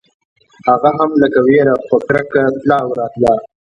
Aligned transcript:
هغه 0.67 0.89
هم 0.97 1.09
لکه 1.21 1.39
وېره 1.47 1.75
په 1.87 1.95
کرکه 2.07 2.41
تله 2.59 2.77
او 2.83 2.89
راتله. 2.99 3.33